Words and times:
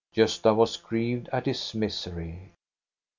Gosta 0.15 0.55
was 0.55 0.77
grieved 0.77 1.29
at 1.31 1.45
his 1.45 1.75
misery. 1.75 2.53